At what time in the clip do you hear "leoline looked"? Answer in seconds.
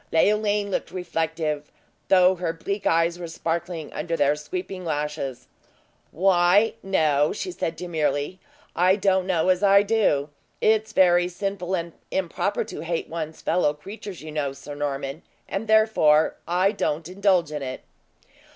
0.11-0.89